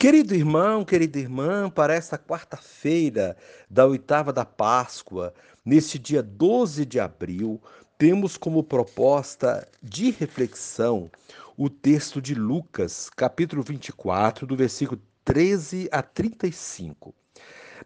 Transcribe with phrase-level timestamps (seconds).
[0.00, 3.36] Querido irmão, querida irmã, para esta quarta-feira
[3.68, 5.34] da oitava da Páscoa,
[5.64, 7.60] neste dia 12 de abril,
[7.98, 11.10] temos como proposta de reflexão
[11.56, 17.12] o texto de Lucas, capítulo 24, do versículo 13 a 35.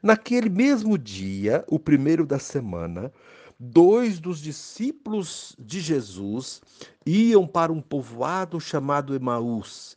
[0.03, 3.11] Naquele mesmo dia, o primeiro da semana,
[3.59, 6.61] dois dos discípulos de Jesus
[7.07, 9.97] iam para um povoado chamado Emaús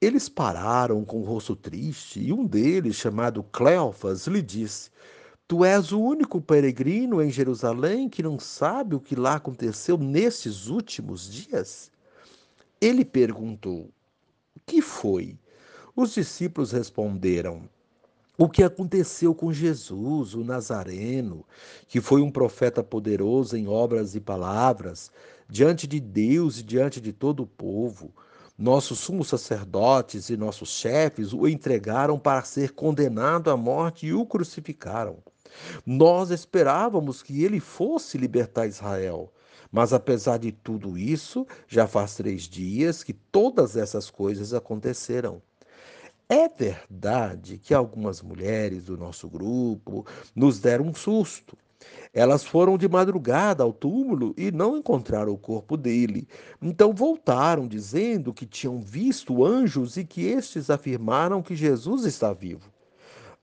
[0.00, 4.90] Eles pararam com o rosto triste e um deles, chamado Cleofas, lhe disse:
[5.48, 10.68] Tu és o único peregrino em Jerusalém que não sabe o que lá aconteceu nestes
[10.68, 11.90] últimos dias?
[12.80, 13.90] Ele perguntou:
[14.54, 15.36] O que foi?
[15.96, 17.68] Os discípulos responderam:
[18.40, 21.44] o que aconteceu com Jesus, o Nazareno,
[21.88, 25.10] que foi um profeta poderoso em obras e palavras,
[25.48, 28.14] diante de Deus e diante de todo o povo
[28.58, 34.26] nossos sumos sacerdotes e nossos chefes o entregaram para ser condenado à morte e o
[34.26, 35.18] crucificaram.
[35.86, 39.32] Nós esperávamos que ele fosse libertar Israel.
[39.70, 45.42] Mas apesar de tudo isso, já faz três dias que todas essas coisas aconteceram.
[46.28, 51.56] É verdade que algumas mulheres do nosso grupo nos deram um susto.
[52.12, 56.26] Elas foram de madrugada ao túmulo e não encontraram o corpo dele.
[56.60, 62.72] Então voltaram, dizendo que tinham visto anjos e que estes afirmaram que Jesus está vivo.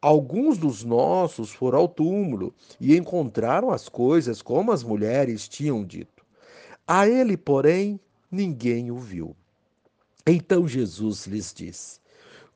[0.02, 6.24] Alguns dos nossos foram ao túmulo e encontraram as coisas como as mulheres tinham dito.
[6.88, 9.36] A ele, porém, ninguém o viu.
[10.28, 12.00] Então Jesus lhes disse: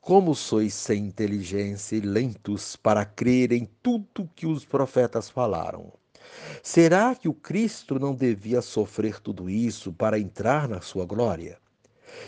[0.01, 5.91] como sois sem inteligência e lentos para crer em tudo que os profetas falaram.
[6.63, 11.57] Será que o Cristo não devia sofrer tudo isso para entrar na sua glória?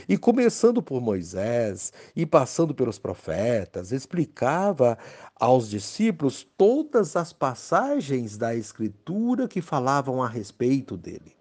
[0.08, 4.98] E começando por Moisés e passando pelos profetas, explicava
[5.36, 11.41] aos discípulos todas as passagens da Escritura que falavam a respeito dele.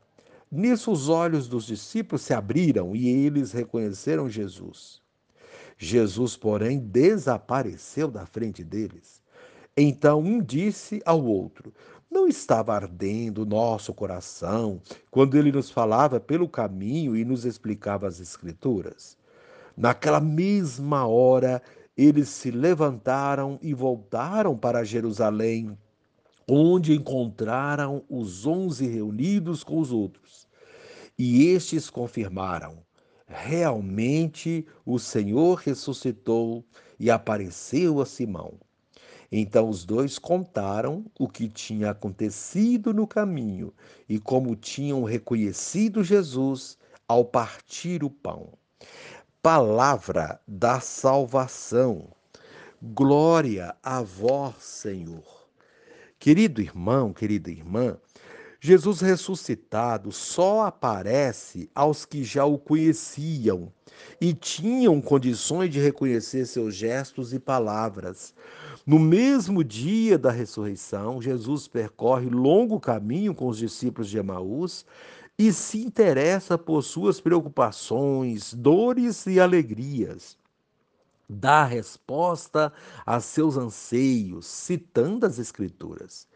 [0.51, 5.01] Nisso os olhos dos discípulos se abriram e eles reconheceram Jesus.
[5.77, 9.21] Jesus, porém, desapareceu da frente deles.
[9.77, 11.73] Então um disse ao outro:
[12.09, 18.05] Não estava ardendo o nosso coração quando ele nos falava pelo caminho e nos explicava
[18.05, 19.17] as Escrituras?
[19.77, 21.61] Naquela mesma hora,
[21.95, 25.77] eles se levantaram e voltaram para Jerusalém
[26.53, 30.45] onde encontraram os onze reunidos com os outros.
[31.17, 32.79] E estes confirmaram:
[33.25, 36.65] realmente o Senhor ressuscitou
[36.99, 38.55] e apareceu a Simão.
[39.31, 43.73] Então os dois contaram o que tinha acontecido no caminho
[44.09, 48.49] e como tinham reconhecido Jesus ao partir o pão.
[49.41, 52.09] Palavra da salvação.
[52.81, 55.40] Glória a vós, Senhor.
[56.21, 57.97] Querido irmão, querida irmã,
[58.59, 63.73] Jesus ressuscitado só aparece aos que já o conheciam
[64.21, 68.35] e tinham condições de reconhecer seus gestos e palavras.
[68.85, 74.85] No mesmo dia da ressurreição, Jesus percorre longo caminho com os discípulos de Emaús
[75.39, 80.37] e se interessa por suas preocupações, dores e alegrias
[81.31, 82.73] dá resposta
[83.05, 86.27] a seus anseios, citando as Escrituras.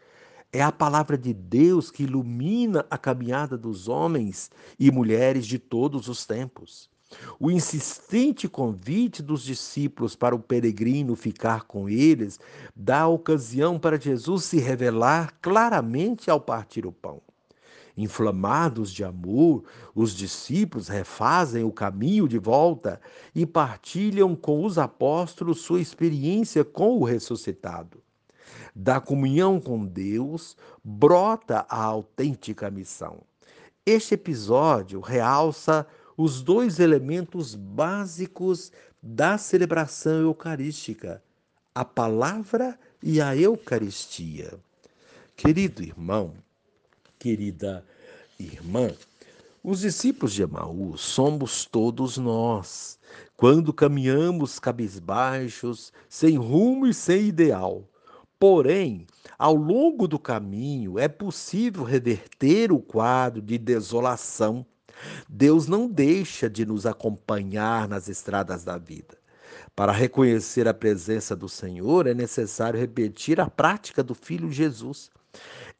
[0.52, 6.08] É a palavra de Deus que ilumina a caminhada dos homens e mulheres de todos
[6.08, 6.88] os tempos.
[7.38, 12.40] O insistente convite dos discípulos para o peregrino ficar com eles
[12.74, 17.20] dá ocasião para Jesus se revelar claramente ao partir o pão.
[17.96, 19.64] Inflamados de amor,
[19.94, 23.00] os discípulos refazem o caminho de volta
[23.34, 28.02] e partilham com os apóstolos sua experiência com o ressuscitado.
[28.74, 33.22] Da comunhão com Deus brota a autêntica missão.
[33.86, 38.72] Este episódio realça os dois elementos básicos
[39.02, 41.22] da celebração eucarística:
[41.74, 44.58] a palavra e a Eucaristia.
[45.36, 46.34] Querido irmão,
[47.18, 47.84] querida
[48.38, 48.90] irmã,
[49.62, 52.98] os discípulos de Emaús somos todos nós,
[53.36, 57.82] quando caminhamos cabisbaixos, sem rumo e sem ideal.
[58.38, 59.06] Porém,
[59.38, 64.64] ao longo do caminho é possível reverter o quadro de desolação.
[65.28, 69.18] Deus não deixa de nos acompanhar nas estradas da vida.
[69.74, 75.10] Para reconhecer a presença do Senhor, é necessário repetir a prática do Filho Jesus.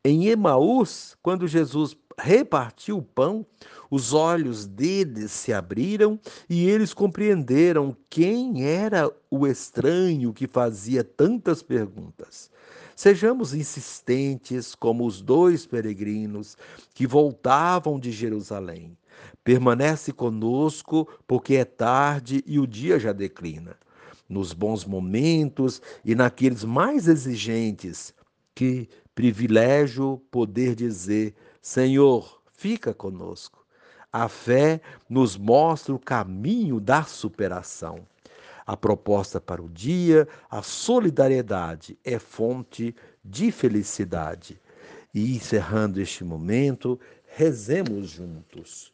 [0.05, 3.44] Em Emaús, quando Jesus repartiu o pão,
[3.91, 6.19] os olhos deles se abriram
[6.49, 12.50] e eles compreenderam quem era o estranho que fazia tantas perguntas.
[12.94, 16.56] Sejamos insistentes como os dois peregrinos
[16.94, 18.97] que voltavam de Jerusalém.
[19.44, 23.76] Permanece conosco, porque é tarde e o dia já declina.
[24.29, 28.14] Nos bons momentos e naqueles mais exigentes,
[28.56, 33.64] que privilégio poder dizer: Senhor, fica conosco.
[34.11, 38.06] A fé nos mostra o caminho da superação.
[38.67, 44.59] A proposta para o dia, a solidariedade é fonte de felicidade.
[45.14, 48.93] E encerrando este momento, rezemos juntos.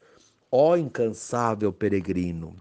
[0.51, 2.55] Ó incansável peregrino,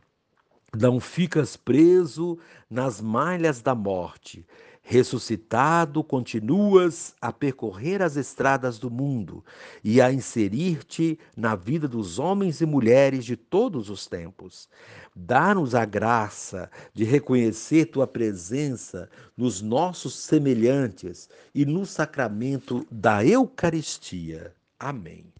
[0.77, 2.37] não ficas preso
[2.69, 4.45] nas malhas da morte,
[4.83, 9.43] Ressuscitado, continuas a percorrer as estradas do mundo
[9.83, 14.67] e a inserir-te na vida dos homens e mulheres de todos os tempos.
[15.15, 24.53] Dá-nos a graça de reconhecer tua presença nos nossos semelhantes e no sacramento da Eucaristia.
[24.79, 25.31] Amém.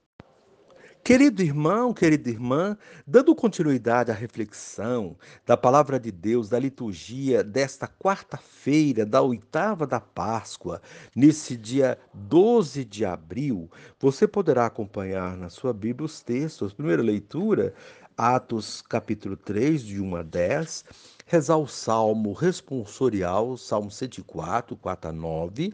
[1.03, 2.77] Querido irmão, querida irmã,
[3.07, 10.00] dando continuidade à reflexão da palavra de Deus, da liturgia desta quarta-feira, da oitava da
[10.00, 10.80] Páscoa,
[11.15, 13.68] nesse dia 12 de abril,
[14.00, 16.71] você poderá acompanhar na sua Bíblia os textos.
[16.71, 17.74] Primeira leitura,
[18.15, 20.86] Atos capítulo 3, de 1 a 10,
[21.31, 25.73] rezar o salmo responsorial, Salmo 104, 4 a 9,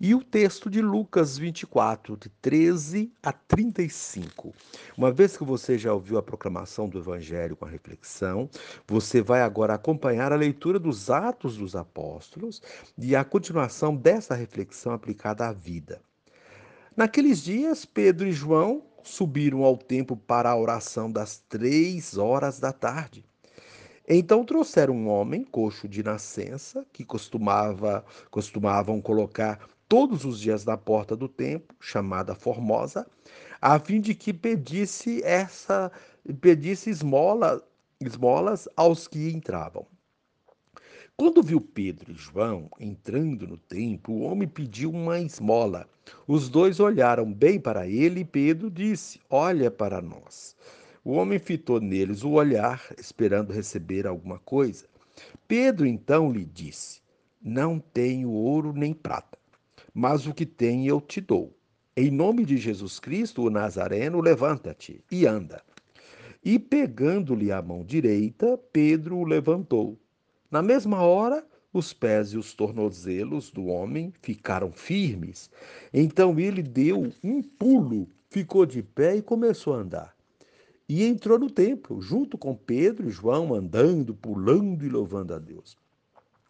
[0.00, 4.54] e o texto de Lucas 24, de 13 a 35.
[4.96, 8.48] Uma vez que você já ouviu a proclamação do Evangelho com a reflexão,
[8.88, 12.62] você vai agora acompanhar a leitura dos Atos dos Apóstolos
[12.96, 16.00] e a continuação dessa reflexão aplicada à vida.
[16.96, 22.72] Naqueles dias, Pedro e João subiram ao templo para a oração das três horas da
[22.72, 23.25] tarde.
[24.08, 29.58] Então trouxeram um homem coxo de nascença, que costumava, costumavam colocar
[29.88, 33.06] todos os dias na porta do templo, chamada Formosa,
[33.60, 35.90] a fim de que pedisse essa
[36.40, 37.62] pedisse esmola,
[38.00, 39.86] esmolas aos que entravam.
[41.16, 45.88] Quando viu Pedro e João entrando no templo, o homem pediu uma esmola.
[46.28, 50.54] Os dois olharam bem para ele e Pedro disse: Olha para nós.
[51.06, 54.86] O homem fitou neles o olhar, esperando receber alguma coisa.
[55.46, 57.00] Pedro então lhe disse:
[57.40, 59.38] Não tenho ouro nem prata,
[59.94, 61.56] mas o que tenho eu te dou.
[61.96, 65.62] Em nome de Jesus Cristo, o Nazareno, levanta-te e anda.
[66.44, 69.96] E pegando-lhe a mão direita, Pedro o levantou.
[70.50, 75.52] Na mesma hora, os pés e os tornozelos do homem ficaram firmes.
[75.94, 80.15] Então ele deu um pulo, ficou de pé e começou a andar
[80.88, 85.76] e entrou no templo, junto com Pedro e João, andando, pulando e louvando a Deus.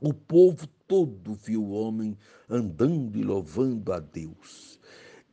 [0.00, 2.16] O povo todo viu o homem
[2.48, 4.78] andando e louvando a Deus.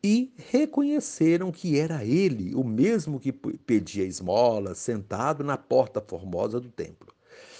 [0.01, 6.69] E reconheceram que era ele, o mesmo que pedia esmola, sentado na porta formosa do
[6.69, 7.13] templo.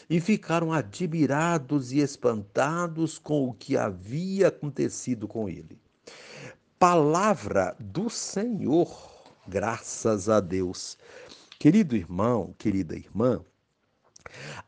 [0.09, 5.77] E ficaram admirados e espantados com o que havia acontecido com ele.
[6.77, 8.93] Palavra do Senhor,
[9.47, 10.97] graças a Deus.
[11.63, 13.41] Querido irmão, querida irmã,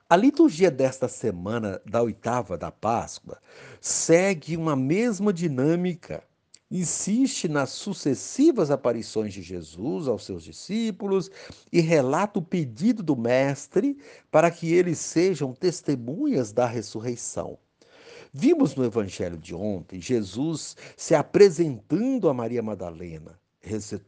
[0.10, 3.38] a liturgia desta semana da oitava da Páscoa
[3.82, 6.24] segue uma mesma dinâmica.
[6.72, 11.30] Insiste nas sucessivas aparições de Jesus aos seus discípulos
[11.70, 13.98] e relata o pedido do Mestre
[14.32, 17.60] para que eles sejam testemunhas da ressurreição.
[18.34, 23.38] Vimos no Evangelho de ontem Jesus se apresentando a Maria Madalena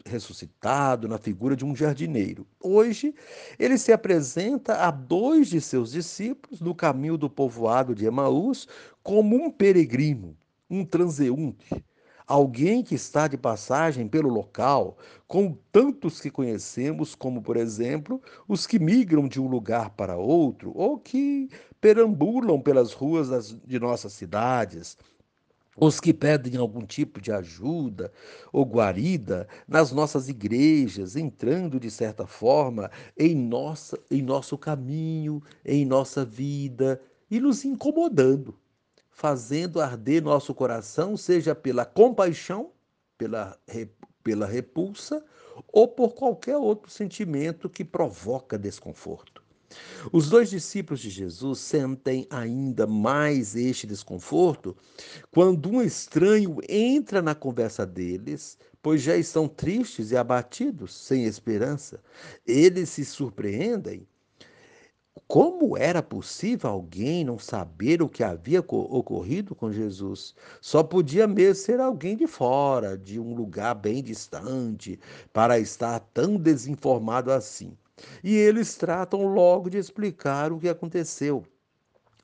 [0.06, 2.46] ressuscitado na figura de um jardineiro.
[2.62, 3.14] Hoje,
[3.58, 8.68] ele se apresenta a dois de seus discípulos no caminho do povoado de Emaús
[9.02, 10.38] como um peregrino,
[10.70, 11.84] um transeunte,
[12.28, 14.98] alguém que está de passagem pelo local,
[15.28, 20.72] como tantos que conhecemos, como, por exemplo, os que migram de um lugar para outro
[20.76, 21.50] ou que
[21.80, 24.98] perambulam pelas ruas das, de nossas cidades,
[25.78, 28.12] os que pedem algum tipo de ajuda
[28.52, 35.86] ou guarida nas nossas igrejas, entrando de certa forma em, nossa, em nosso caminho, em
[35.86, 38.58] nossa vida e nos incomodando,
[39.12, 42.72] fazendo arder nosso coração, seja pela compaixão,
[43.18, 43.60] pela,
[44.24, 45.24] pela repulsa
[45.68, 49.37] ou por qualquer outro sentimento que provoca desconforto.
[50.14, 54.76] Os dois discípulos de Jesus sentem ainda mais este desconforto
[55.32, 62.02] quando um estranho entra na conversa deles, pois já estão tristes e abatidos, sem esperança.
[62.46, 64.08] Eles se surpreendem.
[65.28, 70.34] Como era possível alguém não saber o que havia ocorrido com Jesus?
[70.62, 74.98] Só podia mesmo ser alguém de fora, de um lugar bem distante,
[75.34, 77.76] para estar tão desinformado assim.
[78.24, 81.44] E eles tratam logo de explicar o que aconteceu.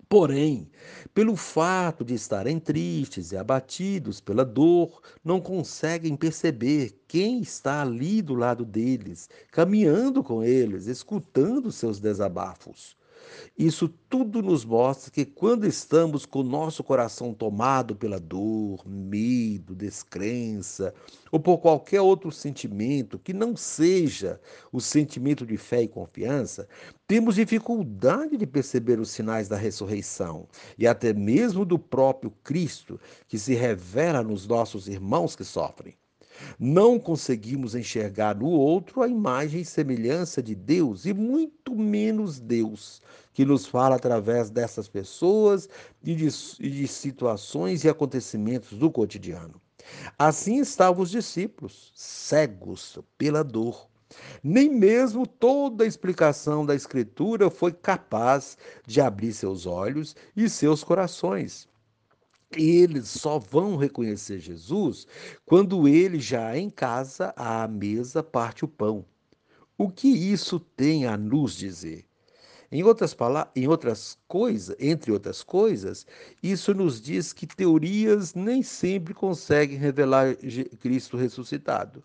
[0.08, 0.70] Porém,
[1.12, 8.22] pelo fato de estarem tristes e abatidos pela dor, não conseguem perceber quem está ali
[8.22, 12.96] do lado deles, caminhando com eles, escutando seus desabafos.
[13.58, 19.76] Isso tudo nos mostra que quando estamos com o nosso coração tomado pela dor, medo,
[19.76, 20.94] descrença,
[21.32, 24.40] ou por qualquer outro sentimento que não seja
[24.72, 26.68] o sentimento de fé e confiança,
[27.08, 33.38] temos dificuldade de perceber os sinais da ressurreição e até mesmo do próprio Cristo que
[33.38, 35.96] se revela nos nossos irmãos que sofrem.
[36.60, 43.02] Não conseguimos enxergar no outro a imagem e semelhança de Deus, e muito menos Deus,
[43.34, 45.68] que nos fala através dessas pessoas
[46.04, 49.62] e de, de situações e acontecimentos do cotidiano.
[50.18, 53.88] Assim estavam os discípulos, cegos pela dor.
[54.44, 60.84] Nem mesmo toda a explicação da Escritura foi capaz de abrir seus olhos e seus
[60.84, 61.68] corações.
[62.56, 65.08] Eles só vão reconhecer Jesus
[65.46, 69.06] quando ele já em casa, à mesa, parte o pão.
[69.78, 72.06] O que isso tem a nos dizer?
[72.74, 76.08] Em outras palavras, em outras coisas, entre outras coisas,
[76.42, 80.36] isso nos diz que teorias nem sempre conseguem revelar
[80.80, 82.04] Cristo ressuscitado.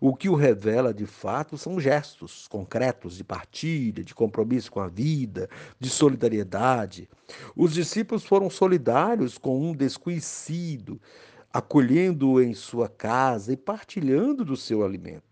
[0.00, 4.88] O que o revela de fato são gestos concretos de partilha, de compromisso com a
[4.88, 7.10] vida, de solidariedade.
[7.54, 10.98] Os discípulos foram solidários com um desconhecido,
[11.52, 15.25] acolhendo-o em sua casa e partilhando do seu alimento.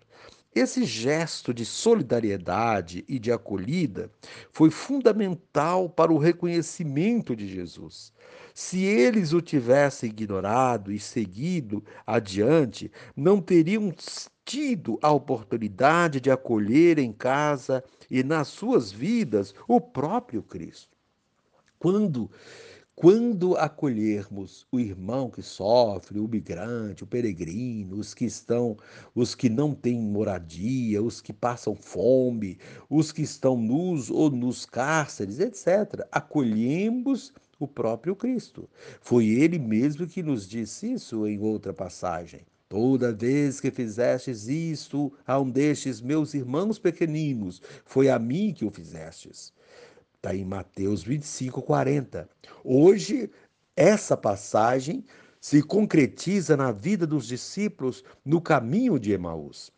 [0.54, 4.08] Esse gesto de solidariedade e de acolhida
[4.52, 8.12] foi fundamental para o reconhecimento de Jesus.
[8.54, 13.92] Se eles o tivessem ignorado e seguido adiante, não teriam
[14.44, 20.96] tido a oportunidade de acolher em casa e nas suas vidas o próprio Cristo.
[21.80, 22.30] Quando
[22.96, 28.76] quando acolhermos o irmão que sofre, o migrante, o peregrino, os que estão,
[29.14, 32.56] os que não têm moradia, os que passam fome,
[32.88, 38.68] os que estão nus ou nos cárceres, etc., acolhemos o próprio Cristo.
[39.00, 42.42] Foi ele mesmo que nos disse isso em outra passagem.
[42.68, 48.64] Toda vez que fizestes isto a um destes meus irmãos pequeninos, foi a mim que
[48.64, 49.52] o fizestes.
[50.24, 52.26] Está em Mateus 25, 40.
[52.64, 53.30] Hoje,
[53.76, 55.04] essa passagem
[55.38, 59.70] se concretiza na vida dos discípulos no caminho de Emaús.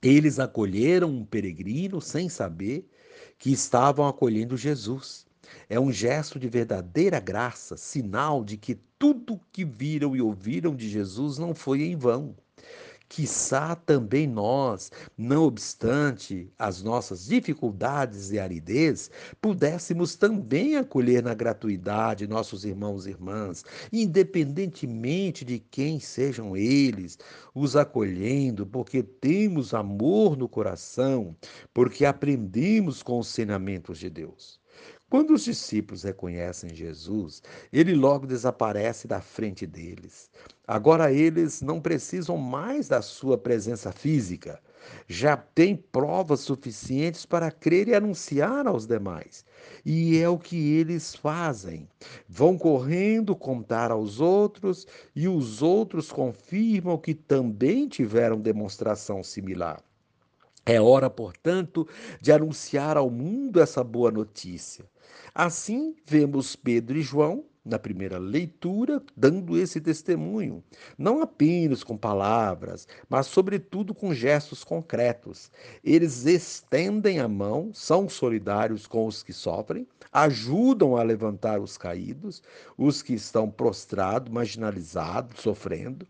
[0.00, 2.88] Eles acolheram um peregrino sem saber
[3.36, 5.26] que estavam acolhendo Jesus.
[5.68, 10.88] É um gesto de verdadeira graça, sinal de que tudo que viram e ouviram de
[10.88, 12.36] Jesus não foi em vão
[13.08, 22.26] quiçá também nós, não obstante as nossas dificuldades e aridez, pudéssemos também acolher na gratuidade
[22.26, 27.18] nossos irmãos e irmãs, independentemente de quem sejam eles,
[27.54, 31.36] os acolhendo, porque temos amor no coração,
[31.72, 34.63] porque aprendemos com os ensinamentos de Deus.
[35.14, 37.40] Quando os discípulos reconhecem Jesus,
[37.72, 40.28] ele logo desaparece da frente deles.
[40.66, 44.60] Agora eles não precisam mais da sua presença física.
[45.06, 49.44] Já têm provas suficientes para crer e anunciar aos demais.
[49.86, 51.88] E é o que eles fazem.
[52.28, 59.80] Vão correndo contar aos outros, e os outros confirmam que também tiveram demonstração similar.
[60.66, 61.86] É hora, portanto,
[62.20, 64.92] de anunciar ao mundo essa boa notícia.
[65.34, 70.62] Assim, vemos Pedro e João na primeira leitura, dando esse testemunho,
[70.98, 75.50] não apenas com palavras, mas, sobretudo, com gestos concretos.
[75.82, 82.42] Eles estendem a mão, são solidários com os que sofrem, ajudam a levantar os caídos,
[82.76, 86.06] os que estão prostrados, marginalizados, sofrendo.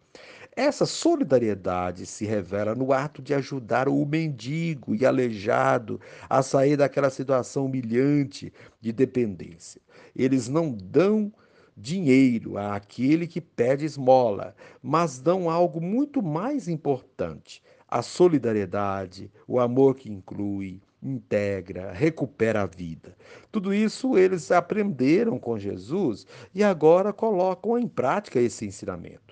[0.56, 7.10] Essa solidariedade se revela no ato de ajudar o mendigo e aleijado a sair daquela
[7.10, 9.80] situação humilhante de dependência.
[10.14, 11.32] Eles não dão
[11.76, 19.96] dinheiro àquele que pede esmola, mas dão algo muito mais importante: a solidariedade, o amor
[19.96, 23.16] que inclui, integra, recupera a vida.
[23.50, 29.23] Tudo isso eles aprenderam com Jesus e agora colocam em prática esse ensinamento.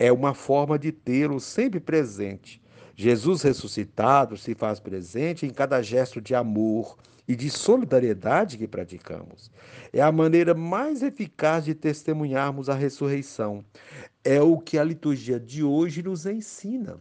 [0.00, 2.60] É uma forma de tê-lo sempre presente.
[2.96, 6.96] Jesus ressuscitado se faz presente em cada gesto de amor,
[7.30, 9.52] e de solidariedade que praticamos.
[9.92, 13.64] É a maneira mais eficaz de testemunharmos a ressurreição.
[14.24, 16.98] É o que a liturgia de hoje nos ensina.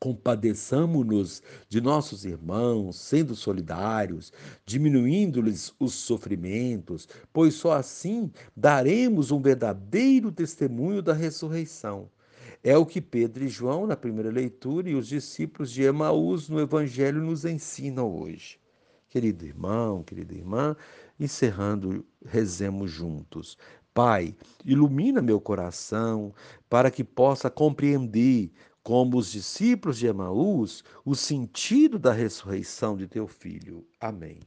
[0.00, 4.32] Compadeçamos-nos de nossos irmãos, sendo solidários,
[4.64, 12.08] diminuindo-lhes os sofrimentos, pois só assim daremos um verdadeiro testemunho da ressurreição.
[12.62, 16.60] É o que Pedro e João, na primeira leitura, e os discípulos de Emaús no
[16.60, 18.58] Evangelho nos ensinam hoje.
[19.08, 20.76] Querido irmão, querida irmã,
[21.18, 23.56] encerrando, rezemos juntos.
[23.94, 26.32] Pai, ilumina meu coração
[26.68, 28.52] para que possa compreender,
[28.88, 33.86] como os discípulos de Emaús, o sentido da ressurreição de teu filho.
[34.00, 34.40] Amém.